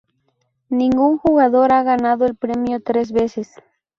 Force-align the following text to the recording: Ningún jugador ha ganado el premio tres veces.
Ningún 0.71 1.19
jugador 1.19 1.71
ha 1.73 1.83
ganado 1.83 2.25
el 2.25 2.35
premio 2.35 2.81
tres 2.81 3.11
veces. 3.11 3.53